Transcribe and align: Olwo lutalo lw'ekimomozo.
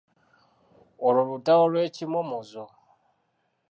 Olwo 1.05 1.23
lutalo 1.29 1.65
lw'ekimomozo. 1.71 2.65